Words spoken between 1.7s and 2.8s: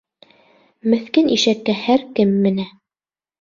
һәр кем менә.